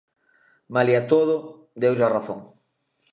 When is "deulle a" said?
1.81-2.13